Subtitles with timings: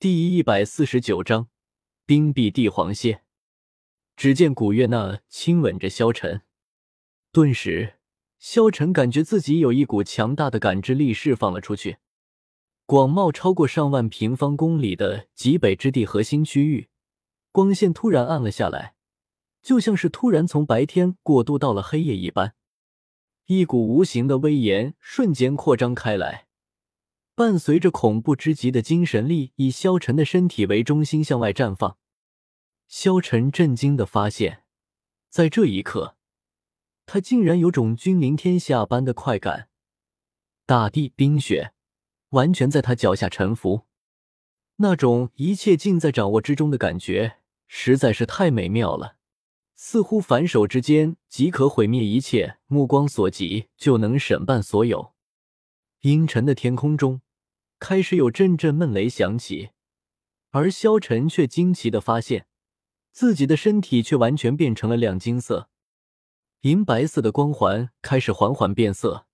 [0.00, 1.48] 第一百四十九章
[2.06, 3.20] 冰壁帝皇蟹。
[4.16, 6.40] 只见古月娜亲吻着萧晨，
[7.30, 7.96] 顿时，
[8.38, 11.98] 萧晨感觉自己有一股强大的感知力释放了出去。
[12.86, 16.88] 广袤超过上万平方公里的极北之地核心区域，
[17.52, 18.94] 光线突然暗了下来，
[19.60, 22.54] 就像是突然从白天过渡到了黑夜一般。
[23.44, 26.46] 一股无形的威严瞬间扩张开来，
[27.40, 31.96] 伴随着恐怖之极的精神力，以萧晨的身体为中心向外绽放。
[32.86, 34.64] 萧晨震惊的发现，
[35.30, 36.16] 在这一刻，
[37.06, 39.70] 他竟然有种君临天下般的快感，
[40.66, 41.72] 大地冰雪
[42.28, 43.86] 完全在他脚下沉浮，
[44.76, 49.16] 那种一切尽在掌握之中的感觉实在是太美妙了，
[49.74, 55.14] 似乎反手之间即可毁灭一切，目光所及就能审判所有。
[56.02, 57.22] 阴沉的天空中
[57.80, 59.70] 开始有阵阵闷雷响起，
[60.50, 62.46] 而萧晨却惊奇的发现。
[63.10, 65.68] 自己的身体却完全变成了亮金色，
[66.60, 69.26] 银白色的光环开始缓缓变色，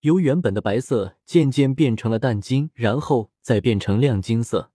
[0.00, 4.70] 由原本的白色渐渐变成了淡金，然后再变成亮金色。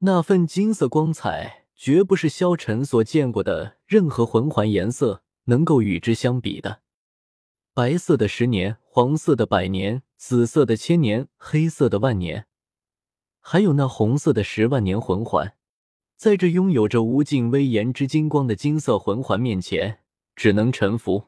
[0.00, 6.82] 那份金色光彩，绝不是萧晨所见过的任何魂环颜色能够与之相比的。
[7.74, 12.46] 白色的十年，黄色的百年，紫色的千年，黑色的万年，
[13.40, 15.56] 还有那红色的十万年魂环。
[16.16, 19.98] 在这拥有着无尽威严之金光的金色魂环面前，
[20.36, 21.24] 只能臣服。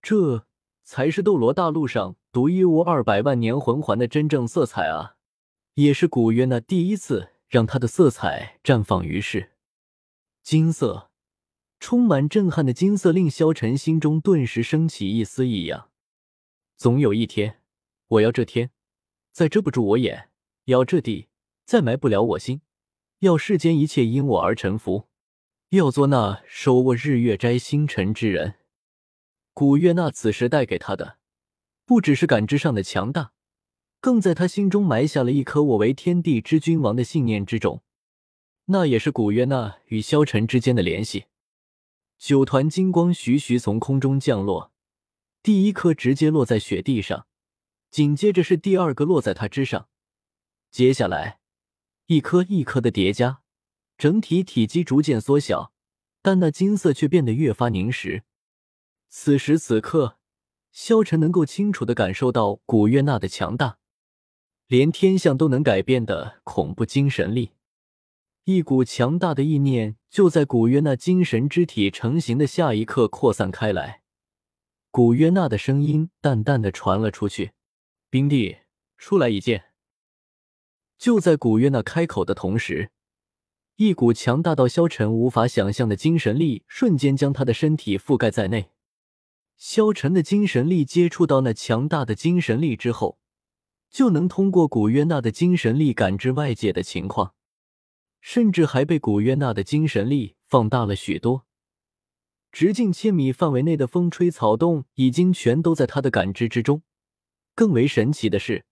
[0.00, 0.46] 这
[0.82, 5.16] 才是斗罗大陆上独一无二百万年魂环的真正色彩啊！
[5.74, 9.52] 也是古月那第一次让他的色彩绽放于世。
[10.42, 11.10] 金色，
[11.78, 15.90] 充满震撼的金色，令萧晨心中顿时升起一丝异样。
[16.78, 17.57] 总有一天，
[18.08, 18.70] 我要这天
[19.32, 20.30] 再遮不住我眼，
[20.64, 21.28] 要这地
[21.64, 22.62] 再埋不了我心。
[23.20, 25.08] 要世间一切因我而臣服，
[25.70, 28.54] 要做那手握日月摘星辰之人。
[29.52, 31.18] 古月娜此时带给他的，
[31.84, 33.32] 不只是感知上的强大，
[34.00, 37.82] 更在他心中埋下了一颗“我为天地之君王”的信念之种。
[38.66, 41.24] 那也是古月娜与萧晨之间的联系。
[42.18, 44.72] 九团金光徐徐从空中降落，
[45.42, 47.26] 第一颗直接落在雪地上，
[47.90, 49.88] 紧接着是第二个落在他之上，
[50.70, 51.40] 接下来。
[52.06, 53.42] 一颗一颗的叠加，
[53.98, 55.72] 整体体积逐渐缩小，
[56.22, 58.24] 但那金色却变得越发凝实。
[59.10, 60.16] 此时此刻，
[60.72, 63.78] 萧晨能够清楚的感受到古月娜的强大，
[64.66, 67.52] 连天象都能改变的恐怖精神力。
[68.44, 74.02] 一股强大的意念就在古月娜精神之体成型的下一刻扩散开来。
[74.90, 77.52] 古月娜的声音淡淡的传了出去
[78.10, 78.58] ：“冰帝，
[78.96, 79.66] 出来一见。”
[80.96, 82.90] 就在古月娜开口的同时，
[83.76, 88.70] 一股强大到萧晨无法想象的精神力瞬间将他的身体覆盖在内。
[89.56, 93.18] 萧晨的精神力接触到那强大的精神力之后，
[93.90, 97.34] 就能通过古月娜的精神力感知外界的情况，
[98.20, 101.44] 甚至还被古月娜的精神力放大了许多。
[102.50, 106.82] 直径千米范围内的风吹草动已经全都在他的感知之中。
[107.58, 108.64] 更为神奇的是，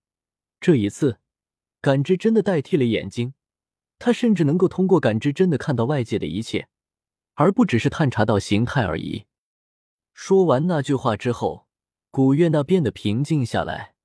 [0.60, 1.18] 这一次。
[1.80, 3.34] 感知真的代替了眼睛，
[3.98, 6.68] 他甚至能够通过感知真的看到外界的一切，
[7.34, 9.24] 而不只是探查到形态而已。
[10.14, 11.66] 说完那句话之后，
[12.12, 13.96] 古月娜变得平静下来，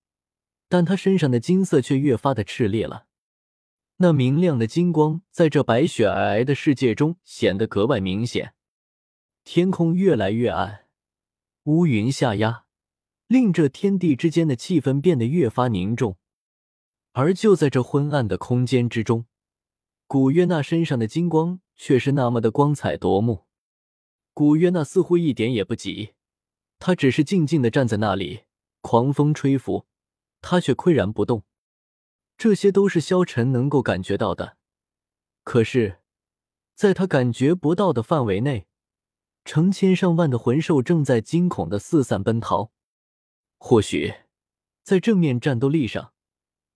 [0.68, 3.06] 但她身上的金色却越发的炽烈了。
[3.98, 8.56] 那明亮的金光在这白雪皑皑的世界中显得格外明显。
[9.44, 10.88] 天空越来越暗，
[11.66, 12.66] 乌云下压，
[13.32, 16.18] 令这天地之间的气氛变得越发凝重。
[17.14, 19.26] 而就在这昏暗的空间之中，
[20.06, 23.46] 古月娜身上的金光却是那么的光彩夺目。
[24.34, 26.10] 古月娜似乎一点也不急，
[26.78, 28.42] 她只是静静的站在那里，
[28.82, 29.86] 狂风吹拂，
[30.42, 31.44] 她却岿然不动。
[32.38, 34.58] 这些都是萧晨能够感觉到的，
[35.46, 36.00] 可是，
[36.76, 38.68] 在他感觉不到的范围内，
[39.46, 42.74] 成千上万的魂兽正在惊恐的四散奔逃。
[43.64, 44.12] 或许，
[44.82, 46.14] 在正面战斗力上。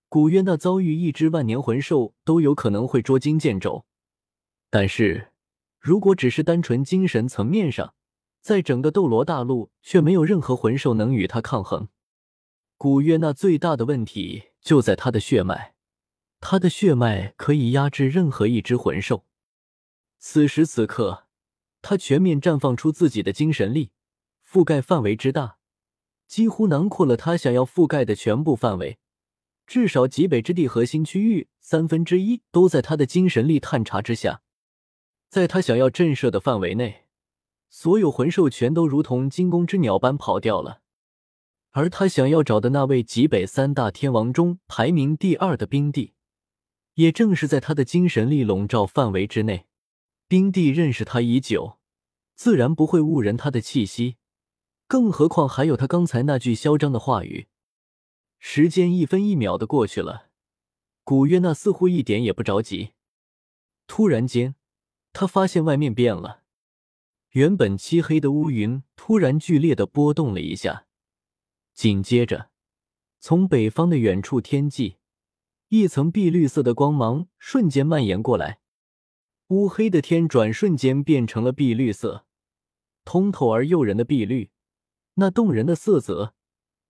[0.08, 3.84] 古月娜遭遇一只万年魂兽都有可能会捉襟见肘，
[4.70, 5.32] 但是
[5.80, 7.94] 如果只是单纯精神层面上，
[8.40, 11.88] 在整个斗罗大陆却没有任何魂兽能与他抗衡。
[12.76, 15.74] 古月娜最大的问题就在他的血脉，
[16.38, 19.26] 他的血脉可以压制任何一只魂兽。
[20.20, 21.24] 此时此刻，
[21.82, 23.90] 他全面绽放出自己的精神力，
[24.48, 25.55] 覆盖范围之大，
[26.26, 28.98] 几乎囊括了他想要覆盖的全部范围。
[29.66, 34.42] 至少极北之地核心区域三分之一都在他的精神力探查之下，
[35.28, 37.06] 在他想要震慑的范围内，
[37.68, 40.82] 所有魂兽全都如同惊弓之鸟般跑掉了。
[41.72, 46.14] 而他想要找的那位极北三大天王中排名第二的冰帝，
[46.94, 49.66] 也正是在他的精神力笼罩范围之内。
[50.28, 51.78] 冰帝认识他已久，
[52.34, 54.16] 自然不会误认他的气息，
[54.86, 57.48] 更何况还有他刚才那句嚣张的话语。
[58.38, 60.30] 时间一分一秒的过去了，
[61.02, 62.92] 古月娜似乎一点也不着急。
[63.86, 64.54] 突然间，
[65.12, 66.42] 他发现外面变了，
[67.30, 70.86] 原本漆黑的乌云突然剧烈的波动了一下，
[71.72, 72.50] 紧接着，
[73.18, 74.98] 从北方的远处天际，
[75.68, 78.60] 一层碧绿色的光芒瞬间蔓延过来，
[79.48, 82.26] 乌黑的天转瞬间变成了碧绿色，
[83.04, 84.50] 通透而诱人的碧绿，
[85.16, 86.32] 那动人的色泽。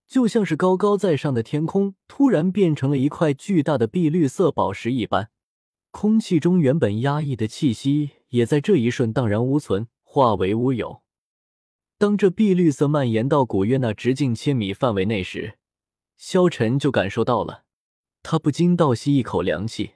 [0.07, 5.31] 就像是高高在上的天空，突然变成了一块巨大的碧绿色宝石一般。
[5.91, 11.03] 空气中原本压抑的气息，也在这一瞬荡然无存，化为乌有。
[11.99, 15.59] 当这碧绿色蔓延到古月那直径千米范围内时，
[16.17, 17.65] 萧晨就感受到了，
[18.23, 19.93] 他不禁倒吸一口凉气。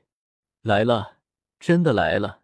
[0.63, 1.19] 来了，
[1.61, 2.40] 真的来了。